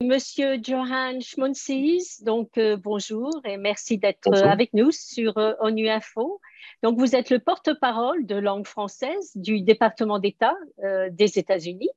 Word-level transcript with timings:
Monsieur 0.00 0.62
Johan 0.62 1.18
Schmunzis, 1.20 2.22
donc 2.22 2.56
euh, 2.56 2.76
bonjour 2.76 3.32
et 3.44 3.56
merci 3.56 3.98
d'être 3.98 4.32
avec 4.32 4.72
nous 4.72 4.92
sur 4.92 5.36
euh, 5.38 5.54
ONU 5.58 5.88
Info. 5.88 6.40
Donc 6.84 7.00
vous 7.00 7.16
êtes 7.16 7.30
le 7.30 7.40
porte-parole 7.40 8.24
de 8.24 8.36
langue 8.36 8.64
française 8.64 9.32
du 9.34 9.60
département 9.60 10.20
d'État 10.20 10.54
euh, 10.84 11.08
des 11.10 11.40
États-Unis. 11.40 11.90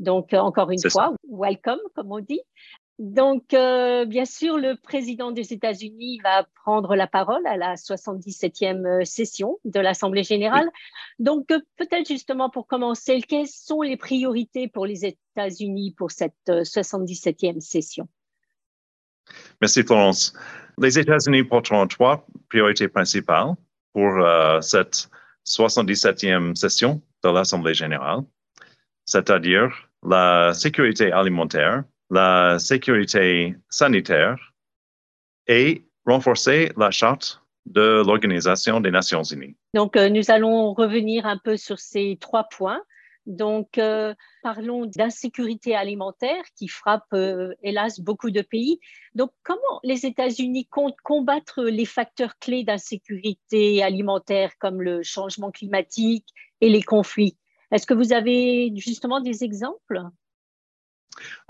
Donc 0.00 0.32
encore 0.32 0.72
une 0.72 0.90
fois, 0.90 1.14
welcome 1.30 1.78
comme 1.94 2.10
on 2.10 2.18
dit. 2.18 2.40
Donc, 3.00 3.54
euh, 3.54 4.04
bien 4.04 4.24
sûr, 4.24 4.56
le 4.56 4.76
président 4.76 5.32
des 5.32 5.52
États-Unis 5.52 6.20
va 6.22 6.46
prendre 6.64 6.94
la 6.94 7.08
parole 7.08 7.44
à 7.44 7.56
la 7.56 7.74
77e 7.74 8.86
euh, 8.86 9.04
session 9.04 9.58
de 9.64 9.80
l'Assemblée 9.80 10.22
générale. 10.22 10.70
Donc, 11.18 11.50
euh, 11.50 11.58
peut-être 11.76 12.06
justement 12.06 12.50
pour 12.50 12.68
commencer, 12.68 13.20
quelles 13.20 13.48
sont 13.48 13.82
les 13.82 13.96
priorités 13.96 14.68
pour 14.68 14.86
les 14.86 15.06
États-Unis 15.06 15.92
pour 15.96 16.12
cette 16.12 16.34
77e 16.46 17.58
session? 17.58 18.06
Merci, 19.60 19.82
Florence. 19.82 20.32
Les 20.78 20.96
États-Unis 20.96 21.42
porteront 21.42 21.88
trois 21.88 22.24
priorités 22.48 22.86
principales 22.86 23.54
pour 23.92 24.12
cette 24.60 25.08
77e 25.46 26.54
session 26.54 27.00
de 27.22 27.30
l'Assemblée 27.30 27.74
générale, 27.74 28.20
c'est-à-dire 29.04 29.88
la 30.02 30.52
sécurité 30.52 31.12
alimentaire, 31.12 31.84
la 32.10 32.58
sécurité 32.58 33.56
sanitaire 33.68 34.54
et 35.46 35.86
renforcer 36.06 36.72
la 36.76 36.90
charte 36.90 37.40
de 37.66 38.02
l'Organisation 38.06 38.80
des 38.80 38.90
Nations 38.90 39.22
Unies. 39.22 39.56
Donc, 39.72 39.96
euh, 39.96 40.08
nous 40.10 40.30
allons 40.30 40.74
revenir 40.74 41.26
un 41.26 41.38
peu 41.38 41.56
sur 41.56 41.78
ces 41.78 42.18
trois 42.20 42.44
points. 42.44 42.82
Donc, 43.26 43.78
euh, 43.78 44.14
parlons 44.42 44.84
d'insécurité 44.84 45.74
alimentaire 45.74 46.42
qui 46.56 46.68
frappe, 46.68 47.06
euh, 47.14 47.54
hélas, 47.62 48.00
beaucoup 48.00 48.30
de 48.30 48.42
pays. 48.42 48.80
Donc, 49.14 49.30
comment 49.42 49.80
les 49.82 50.04
États-Unis 50.04 50.66
comptent 50.66 51.00
combattre 51.02 51.64
les 51.64 51.86
facteurs 51.86 52.38
clés 52.38 52.64
d'insécurité 52.64 53.82
alimentaire 53.82 54.52
comme 54.58 54.82
le 54.82 55.02
changement 55.02 55.50
climatique 55.50 56.26
et 56.60 56.68
les 56.68 56.82
conflits? 56.82 57.38
Est-ce 57.70 57.86
que 57.86 57.94
vous 57.94 58.12
avez 58.12 58.72
justement 58.76 59.20
des 59.20 59.42
exemples? 59.42 60.02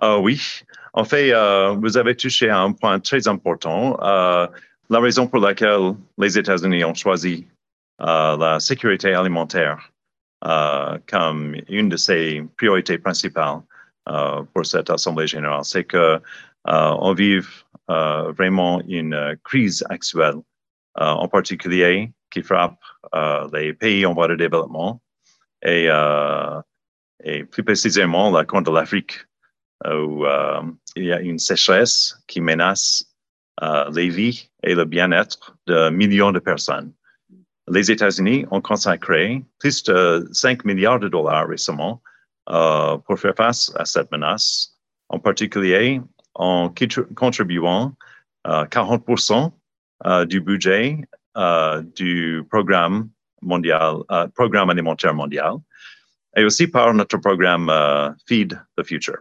Uh, 0.03 0.19
oui, 0.21 0.63
en 0.93 1.05
fait, 1.05 1.31
uh, 1.31 1.77
vous 1.77 1.97
avez 1.97 2.15
touché 2.17 2.49
à 2.49 2.61
un 2.61 2.73
point 2.73 3.01
très 3.01 3.27
important. 3.29 3.97
Uh, 4.01 4.49
la 4.91 5.01
raison 5.01 5.27
pour 5.27 5.41
laquelle 5.41 5.95
les 6.19 6.39
États-Unis 6.39 6.85
ont 6.85 6.95
choisi 6.95 7.47
la 7.99 8.59
sécurité 8.61 9.15
alimentaire 9.15 9.91
comme 11.09 11.57
une 11.69 11.89
de 11.89 11.97
ses 11.97 12.45
priorités 12.59 12.99
principales 12.99 13.61
pour 14.53 14.67
cette 14.67 14.91
Assemblée 14.91 15.27
générale, 15.27 15.65
c'est 15.65 15.85
que 15.85 16.21
on 16.67 17.15
vit 17.15 17.41
vraiment 17.89 18.83
une 18.87 19.39
crise 19.43 19.83
actuelle, 19.89 20.37
en 20.97 21.29
particulier 21.29 22.13
qui 22.31 22.43
frappe 22.43 22.79
les 23.55 23.73
pays 23.73 24.05
en 24.05 24.13
voie 24.13 24.29
de 24.29 24.35
développement 24.35 25.01
et, 25.63 25.89
et 27.23 27.45
plus 27.45 27.65
précisément 27.65 28.31
la 28.31 28.45
Corne 28.45 28.65
de 28.65 28.71
l'Afrique 28.71 29.25
où 29.85 30.27
euh, 30.27 30.63
il 30.97 31.05
y 31.05 31.13
a 31.13 31.21
une 31.21 31.39
sécheresse 31.39 32.17
qui 32.27 32.41
menace 32.41 33.05
euh, 33.63 33.91
les 33.93 34.09
vies 34.09 34.51
et 34.63 34.75
le 34.75 34.85
bien-être 34.85 35.57
de 35.67 35.91
millions 35.91 36.33
de 36.33 36.39
personnes. 36.39 36.93
Les 37.69 37.91
États-Unis 37.91 38.47
ont 38.51 38.61
consacré 38.61 39.45
plus 39.59 39.83
de 39.85 40.29
5 40.33 40.65
milliards 40.65 41.01
de 41.01 41.09
dollars 41.09 41.49
récemment 41.49 42.03
euh, 42.51 42.99
pour 42.99 43.19
faire 43.19 43.35
face 43.37 43.73
à 43.77 43.85
cette 43.85 44.11
menace, 44.11 44.77
en 45.09 45.19
particulier 45.19 46.01
en 46.35 46.73
contribuant 47.15 47.95
40% 48.45 49.53
du 50.27 50.41
budget 50.41 50.99
du 51.95 52.45
programme 52.51 53.09
mondial, 53.41 53.99
programme 54.35 54.69
alimentaire 54.69 55.15
mondial, 55.15 55.55
et 56.37 56.45
aussi 56.45 56.67
par 56.67 56.93
notre 56.93 57.19
programme 57.19 57.73
Feed 58.27 58.61
the 58.77 58.83
Future. 58.83 59.21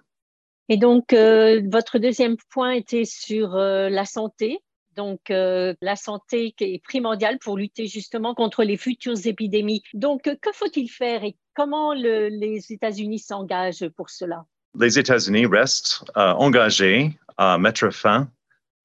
Et 0.69 0.77
donc, 0.77 1.13
euh, 1.13 1.61
votre 1.69 1.99
deuxième 1.99 2.37
point 2.49 2.71
était 2.71 3.05
sur 3.05 3.55
euh, 3.55 3.89
la 3.89 4.05
santé. 4.05 4.59
Donc, 4.95 5.31
euh, 5.31 5.73
la 5.81 5.95
santé 5.95 6.53
qui 6.55 6.75
est 6.75 6.83
primordiale 6.83 7.39
pour 7.39 7.57
lutter 7.57 7.87
justement 7.87 8.35
contre 8.35 8.63
les 8.63 8.77
futures 8.77 9.25
épidémies. 9.25 9.83
Donc, 9.93 10.23
que 10.23 10.51
faut-il 10.53 10.87
faire 10.87 11.23
et 11.23 11.35
comment 11.55 11.93
le, 11.93 12.29
les 12.29 12.71
États-Unis 12.71 13.19
s'engagent 13.19 13.89
pour 13.89 14.09
cela? 14.09 14.45
Les 14.79 14.97
États-Unis 14.97 15.45
restent 15.47 16.03
engagés 16.15 17.11
à 17.37 17.57
mettre 17.57 17.91
fin 17.91 18.27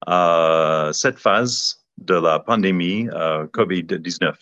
à 0.05 0.89
cette 0.93 1.17
phase 1.17 1.83
de 1.97 2.13
la 2.13 2.39
pandémie 2.39 3.07
COVID-19. 3.07 4.33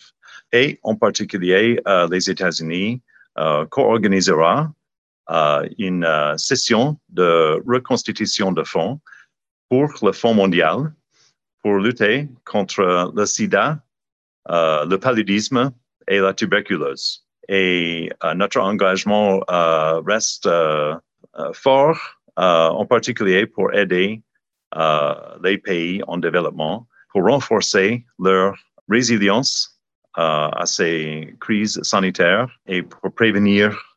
Et 0.52 0.78
en 0.82 0.94
particulier, 0.94 1.80
les 2.10 2.30
États-Unis 2.30 3.00
co-organisera 3.70 4.70
une 5.78 6.04
euh, 6.04 6.36
session 6.36 6.98
de 7.08 7.62
reconstitution 7.66 8.52
de 8.52 8.62
fonds 8.64 9.00
pour 9.68 9.88
le 10.02 10.12
Fonds 10.12 10.34
mondial 10.34 10.92
pour 11.62 11.76
lutter 11.76 12.28
contre 12.44 13.12
le 13.14 13.26
sida, 13.26 13.78
euh, 14.48 14.86
le 14.86 14.98
paludisme 14.98 15.72
et 16.06 16.18
la 16.18 16.32
tuberculose. 16.32 17.26
Et 17.48 18.10
euh, 18.24 18.34
notre 18.34 18.60
engagement 18.60 19.40
reste 20.06 20.48
fort, 21.52 21.98
en 22.36 22.86
particulier 22.86 23.46
pour 23.46 23.74
aider 23.74 24.22
les 25.42 25.58
pays 25.58 26.02
en 26.06 26.18
développement, 26.18 26.86
pour 27.10 27.24
renforcer 27.24 28.04
leur 28.18 28.54
résilience 28.88 29.80
à 30.14 30.62
ces 30.64 31.36
crises 31.40 31.80
sanitaires 31.82 32.48
et 32.66 32.82
pour 32.82 33.12
prévenir 33.12 33.94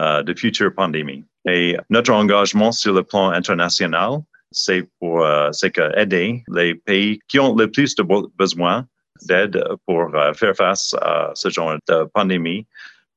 euh, 0.00 0.22
de 0.22 0.32
futures 0.32 0.74
pandémies. 0.74 1.22
Et 1.46 1.76
notre 1.90 2.12
engagement 2.12 2.72
sur 2.72 2.94
le 2.94 3.02
plan 3.02 3.28
international, 3.28 4.20
c'est 4.50 4.88
pour 4.98 5.22
euh, 5.22 5.50
aider 5.94 6.42
les 6.48 6.74
pays 6.74 7.20
qui 7.28 7.38
ont 7.38 7.54
le 7.54 7.70
plus 7.70 7.94
de 7.94 8.02
besoin 8.38 8.86
d'aide 9.26 9.62
pour 9.86 10.14
euh, 10.14 10.32
faire 10.32 10.56
face 10.56 10.94
à 11.02 11.32
ce 11.34 11.50
genre 11.50 11.76
de 11.86 12.04
pandémie, 12.04 12.66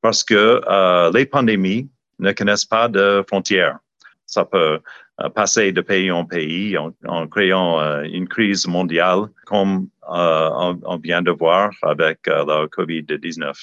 parce 0.02 0.22
que 0.22 0.62
les 1.14 1.26
pandémies 1.26 1.90
ne 2.20 2.34
connaissent 2.34 2.66
pas 2.66 2.90
de 2.90 3.24
frontières. 3.26 3.80
Ça 4.26 4.44
peut 4.44 4.80
passer 5.34 5.72
de 5.72 5.80
pays 5.80 6.12
en 6.12 6.26
pays 6.26 6.78
en, 6.78 7.28
créant 7.28 8.04
une 8.04 8.28
crise 8.28 8.68
mondiale 8.68 9.28
comme 9.46 9.88
on, 10.08 11.00
vient 11.02 11.22
de 11.22 11.32
voir 11.32 11.72
avec 11.84 12.28
la 12.28 12.68
COVID-19. 12.68 13.54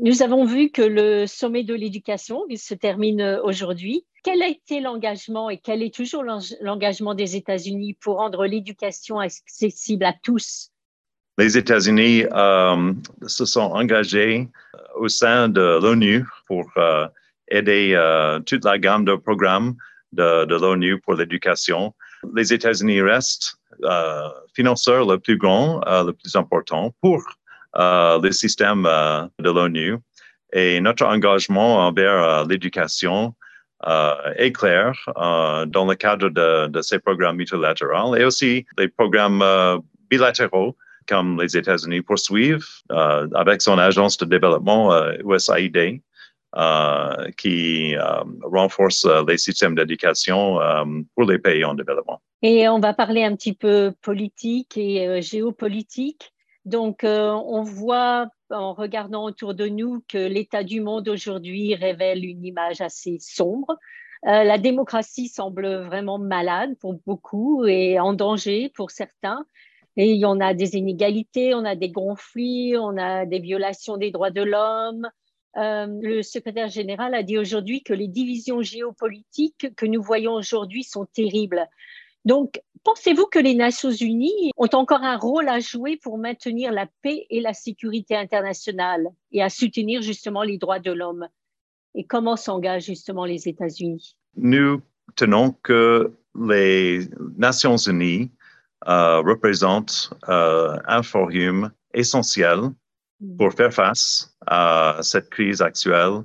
Nous 0.00 0.22
avons 0.22 0.44
vu 0.44 0.70
que 0.70 0.82
le 0.82 1.26
sommet 1.26 1.64
de 1.64 1.74
l'éducation 1.74 2.44
se 2.56 2.74
termine 2.74 3.20
euh, 3.20 3.42
aujourd'hui. 3.42 4.06
Quel 4.24 4.40
a 4.42 4.48
été 4.48 4.80
l'engagement 4.80 5.50
et 5.50 5.58
quel 5.58 5.82
est 5.82 5.94
toujours 5.94 6.24
l'engagement 6.24 7.14
des 7.14 7.36
États-Unis 7.36 7.98
pour 8.00 8.16
rendre 8.16 8.46
l'éducation 8.46 9.18
accessible 9.18 10.04
à 10.04 10.14
tous? 10.22 10.70
Les 11.36 11.58
États-Unis 11.58 12.24
euh, 12.32 12.92
se 13.26 13.44
sont 13.44 13.60
engagés 13.60 14.48
euh, 14.74 14.78
au 14.96 15.08
sein 15.08 15.48
de 15.48 15.78
l'ONU 15.82 16.24
pour 16.46 16.70
aider 17.48 17.98
toute 18.46 18.64
la 18.64 18.78
gamme 18.78 19.04
de 19.04 19.14
programmes 19.14 19.74
de, 20.12 20.46
de 20.46 20.54
l'ONU 20.54 21.00
pour 21.00 21.14
l'éducation. 21.14 21.92
Les 22.34 22.52
États-Unis 22.52 23.02
restent 23.02 23.56
financeur 24.54 25.06
le 25.06 25.18
plus 25.18 25.36
grand, 25.36 25.80
le 25.86 26.12
plus 26.12 26.34
important 26.36 26.94
pour 27.02 27.22
le 27.74 28.30
système 28.30 28.86
euh, 28.86 29.22
de 29.38 29.50
l'ONU 29.50 29.98
et 30.52 30.80
notre 30.80 31.04
engagement 31.06 31.86
envers 31.86 32.12
euh, 32.12 32.44
l'éducation 32.48 33.34
est 34.36 34.52
clair 34.52 34.92
dans 35.16 35.84
le 35.88 35.96
cadre 35.96 36.28
de, 36.28 36.68
de, 36.68 36.82
ces 36.82 37.00
programmes 37.00 37.34
multilatéraux 37.34 38.14
et 38.14 38.24
aussi 38.24 38.64
les 38.78 38.86
programmes 38.86 39.42
bilatéraux 40.08 40.76
comme 41.08 41.42
les 41.42 41.56
États-Unis 41.56 42.00
poursuivent 42.00 42.64
avec 43.34 43.60
son 43.60 43.78
agence 43.78 44.16
de 44.18 44.24
développement 44.24 44.96
USAID. 45.28 46.00
qui 47.36 47.96
renforce 48.44 49.04
les 49.26 49.38
systèmes 49.38 49.74
d'éducation 49.74 50.60
pour 51.16 51.24
les 51.28 51.40
pays 51.40 51.64
en 51.64 51.74
développement. 51.74 52.22
Et 52.42 52.68
on 52.68 52.78
va 52.78 52.94
parler 52.94 53.24
un 53.24 53.34
petit 53.34 53.54
peu 53.54 53.92
politique 54.00 54.76
et 54.76 55.20
géopolitique. 55.22 56.32
Donc, 56.64 57.02
euh, 57.02 57.30
on 57.30 57.62
voit 57.62 58.28
en 58.50 58.72
regardant 58.72 59.24
autour 59.24 59.54
de 59.54 59.66
nous 59.66 60.04
que 60.08 60.18
l'état 60.18 60.62
du 60.62 60.80
monde 60.80 61.08
aujourd'hui 61.08 61.74
révèle 61.74 62.24
une 62.24 62.44
image 62.44 62.80
assez 62.80 63.18
sombre. 63.18 63.76
Euh, 64.26 64.44
la 64.44 64.58
démocratie 64.58 65.26
semble 65.26 65.66
vraiment 65.66 66.18
malade 66.18 66.76
pour 66.78 66.94
beaucoup 67.04 67.66
et 67.66 67.98
en 67.98 68.12
danger 68.12 68.70
pour 68.76 68.92
certains. 68.92 69.44
Et 69.96 70.24
en 70.24 70.40
a 70.40 70.54
des 70.54 70.76
inégalités, 70.76 71.54
on 71.54 71.64
a 71.64 71.74
des 71.74 71.92
conflits, 71.92 72.76
on 72.78 72.96
a 72.96 73.26
des 73.26 73.40
violations 73.40 73.96
des 73.96 74.10
droits 74.10 74.30
de 74.30 74.42
l'homme. 74.42 75.08
le 75.54 76.22
secrétaire 76.22 76.68
général 76.68 77.14
a 77.14 77.22
dit 77.22 77.36
aujourd'hui 77.36 77.82
que 77.82 77.92
les 77.92 78.08
divisions 78.08 78.62
géopolitiques 78.62 79.74
que 79.76 79.84
nous 79.84 80.02
voyons 80.02 80.32
aujourd'hui 80.32 80.84
sont 80.84 81.04
terribles. 81.06 81.68
Donc, 82.24 82.60
pensez-vous 82.84 83.26
que 83.26 83.38
les 83.38 83.54
Nations 83.54 83.90
Unies 83.90 84.52
ont 84.56 84.68
encore 84.72 85.02
un 85.02 85.16
rôle 85.16 85.48
à 85.48 85.60
jouer 85.60 85.96
pour 85.96 86.18
maintenir 86.18 86.72
la 86.72 86.86
paix 87.02 87.26
et 87.30 87.40
la 87.40 87.52
sécurité 87.52 88.16
internationale 88.16 89.08
et 89.32 89.42
à 89.42 89.48
soutenir 89.48 90.02
justement 90.02 90.42
les 90.42 90.58
droits 90.58 90.78
de 90.78 90.92
l'homme? 90.92 91.26
Et 91.94 92.04
comment 92.04 92.36
s'engagent 92.36 92.86
justement 92.86 93.24
les 93.24 93.48
États-Unis? 93.48 94.16
Nous 94.36 94.80
tenons 95.16 95.52
que 95.62 96.12
les 96.38 97.08
Nations 97.36 97.76
Unies 97.76 98.30
euh, 98.88 99.20
représentent 99.20 100.10
euh, 100.28 100.78
un 100.86 101.02
forum 101.02 101.70
essentiel 101.92 102.70
mm. 103.20 103.36
pour 103.36 103.52
faire 103.52 103.72
face 103.72 104.34
à 104.46 104.98
cette 105.02 105.28
crise 105.28 105.60
actuelle 105.60 106.22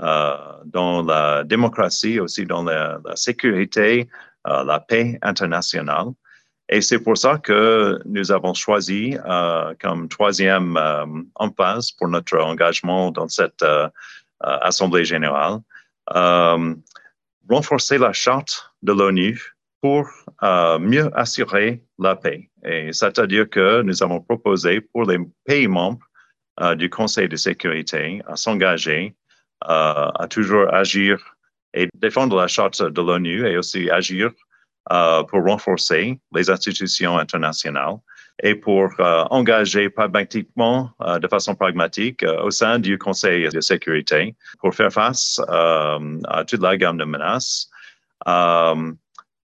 euh, 0.00 0.36
dans 0.64 1.02
la 1.02 1.44
démocratie, 1.44 2.18
aussi 2.18 2.44
dans 2.44 2.64
la 2.64 2.98
sécurité 3.14 4.08
la 4.44 4.80
paix 4.80 5.18
internationale. 5.22 6.08
Et 6.68 6.80
c'est 6.80 6.98
pour 6.98 7.18
ça 7.18 7.38
que 7.38 8.00
nous 8.06 8.32
avons 8.32 8.54
choisi 8.54 9.16
euh, 9.26 9.74
comme 9.80 10.08
troisième 10.08 10.76
euh, 10.76 11.04
emphase 11.34 11.92
pour 11.92 12.08
notre 12.08 12.38
engagement 12.38 13.10
dans 13.10 13.28
cette 13.28 13.64
Assemblée 14.40 15.06
générale, 15.06 15.60
renforcer 17.48 17.96
la 17.96 18.12
charte 18.12 18.74
de 18.82 18.92
l'ONU 18.92 19.40
pour 19.80 20.06
mieux 20.80 21.10
assurer 21.14 21.82
la 21.98 22.14
paix. 22.14 22.50
Et 22.62 22.92
c'est-à-dire 22.92 23.48
que 23.48 23.80
nous 23.80 24.02
avons 24.02 24.20
proposé 24.20 24.82
pour 24.82 25.04
les 25.04 25.18
pays 25.46 25.68
membres 25.68 26.06
du 26.76 26.90
Conseil 26.90 27.28
de 27.28 27.36
sécurité 27.36 28.22
à 28.26 28.36
s'engager 28.36 29.14
à 29.62 30.26
toujours 30.28 30.74
agir 30.74 31.33
et 31.74 31.88
défendre 31.94 32.36
la 32.36 32.46
charte 32.46 32.82
de 32.82 33.00
l'ONU 33.00 33.46
et 33.46 33.58
aussi 33.58 33.90
agir 33.90 34.30
euh, 34.92 35.22
pour 35.24 35.42
renforcer 35.44 36.20
les 36.34 36.50
institutions 36.50 37.18
internationales 37.18 37.96
et 38.42 38.54
pour 38.54 38.90
euh, 39.00 39.24
engager 39.30 39.88
pragmatiquement, 39.88 40.90
euh, 41.00 41.18
de 41.18 41.26
façon 41.26 41.54
pragmatique, 41.54 42.24
au 42.42 42.50
sein 42.50 42.78
du 42.78 42.98
Conseil 42.98 43.48
de 43.48 43.60
sécurité 43.60 44.36
pour 44.58 44.74
faire 44.74 44.92
face 44.92 45.40
à 45.48 46.44
toute 46.46 46.60
la 46.60 46.76
gamme 46.76 46.98
de 46.98 47.04
menaces, 47.04 47.70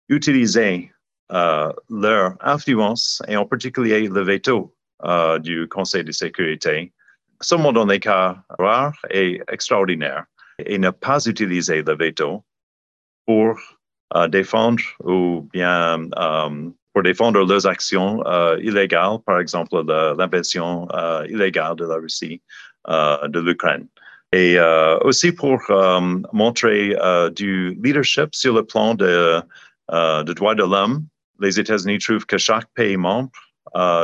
utiliser 0.08 0.92
leur 1.28 2.34
influence 2.40 3.20
et 3.28 3.36
en 3.36 3.46
particulier 3.46 4.08
le 4.08 4.22
veto 4.22 4.74
du 5.40 5.66
Conseil 5.68 6.04
de 6.04 6.12
sécurité, 6.12 6.92
seulement 7.40 7.72
dans 7.72 7.86
les 7.86 7.98
cas 7.98 8.36
rares 8.58 9.00
et 9.10 9.42
extraordinaires 9.48 10.24
et 10.58 10.78
ne 10.78 10.90
pas 10.90 11.24
utiliser 11.26 11.82
le 11.82 11.96
veto 11.96 12.44
pour 13.26 13.58
uh, 14.14 14.28
défendre 14.28 14.82
ou 15.04 15.48
bien 15.52 16.08
um, 16.16 16.74
pour 16.92 17.02
défendre 17.02 17.44
leurs 17.44 17.66
actions 17.66 18.22
uh, 18.24 18.58
illégales, 18.60 19.18
par 19.26 19.38
exemple 19.38 19.84
l'invasion 20.16 20.88
illégale 21.28 21.76
de 21.76 21.84
la 21.84 21.96
Russie 21.96 22.40
de 22.88 23.40
l'Ukraine. 23.40 23.86
Et 24.32 24.58
aussi 25.02 25.30
pour 25.32 25.60
montrer 26.32 26.96
du 27.34 27.78
leadership 27.82 28.34
sur 28.34 28.54
le 28.54 28.64
plan 28.64 28.94
de, 28.94 29.42
de 29.90 30.32
droits 30.32 30.54
de 30.54 30.62
l'homme. 30.62 31.04
Les 31.38 31.60
États-Unis 31.60 31.98
trouvent 31.98 32.24
que 32.24 32.38
chaque 32.38 32.72
pays 32.74 32.96
membre 32.96 33.30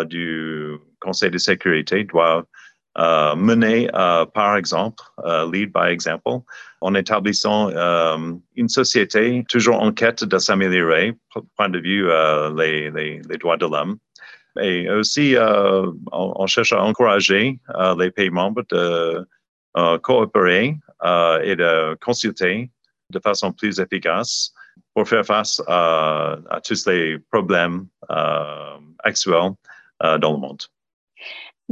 du 0.04 0.76
Conseil 1.00 1.30
de 1.30 1.38
sécurité 1.38 2.04
doit 2.04 2.44
euh, 2.98 3.34
mener, 3.36 3.88
euh, 3.94 4.26
par 4.26 4.56
exemple, 4.56 5.02
euh, 5.24 5.50
lead 5.50 5.72
by 5.72 5.88
example, 5.90 6.40
en 6.82 6.94
établissant 6.94 7.70
une 8.56 8.68
société 8.68 9.44
toujours 9.48 9.80
en 9.80 9.92
quête 9.92 10.24
de 10.24 10.38
s'améliorer, 10.38 11.14
point 11.56 11.68
de 11.68 11.78
vue 11.78 12.06
les, 12.56 13.38
droits 13.38 13.56
de 13.56 13.66
l'homme. 13.66 13.98
Et 14.60 14.90
aussi, 14.90 15.36
on, 16.12 16.46
cherche 16.46 16.72
à 16.72 16.82
encourager 16.82 17.58
les 17.98 18.10
pays 18.10 18.30
membres 18.30 18.62
de 18.70 19.26
coopérer 19.98 20.76
et 21.44 21.56
de 21.56 21.96
consulter 22.04 22.70
de 23.10 23.20
façon 23.20 23.52
plus 23.52 23.78
efficace 23.78 24.52
pour 24.94 25.08
faire 25.08 25.24
face 25.24 25.62
à 25.68 26.60
tous 26.66 26.86
les 26.88 27.18
problèmes 27.30 27.86
actuels 29.04 29.52
dans 30.00 30.32
le 30.32 30.38
monde. 30.38 30.62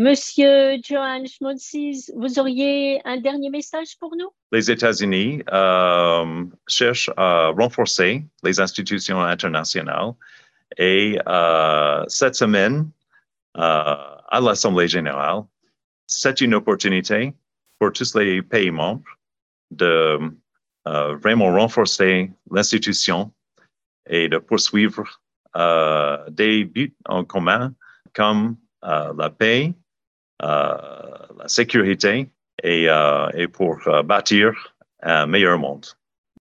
Monsieur 0.01 0.79
Johan 0.83 1.27
Schmolzis, 1.27 2.11
vous 2.17 2.39
auriez 2.39 3.03
un 3.05 3.19
dernier 3.19 3.51
message 3.51 3.99
pour 3.99 4.17
nous? 4.17 4.31
Les 4.51 4.71
États-Unis 4.71 5.43
euh, 5.53 6.47
cherchent 6.67 7.11
à 7.19 7.49
renforcer 7.49 8.25
les 8.43 8.61
institutions 8.61 9.21
internationales 9.21 10.13
et 10.79 11.19
euh, 11.29 12.03
cette 12.09 12.35
semaine, 12.35 12.89
euh, 13.59 13.61
à 13.61 14.41
l'Assemblée 14.41 14.89
générale, 14.89 15.43
c'est 16.07 16.41
une 16.41 16.55
opportunité 16.55 17.35
pour 17.79 17.93
tous 17.93 18.15
les 18.15 18.41
pays 18.41 18.71
membres 18.71 19.19
de 19.71 20.19
vraiment 20.87 21.53
renforcer 21.53 22.33
l'institution 22.51 23.35
et 24.09 24.31
de 24.31 24.39
poursuivre 24.39 25.21
des 26.31 26.65
buts 26.65 26.97
en 27.05 27.23
commun 27.23 27.75
comme 28.15 28.57
la 28.83 29.29
paix, 29.29 29.75
euh, 29.75 29.80
la 30.43 31.49
sécurité 31.49 32.31
et, 32.63 32.89
euh, 32.89 33.49
pour 33.53 33.79
euh, 33.87 34.03
bâtir 34.03 34.75
un 35.03 35.27
meilleur 35.27 35.59
monde. 35.59 35.87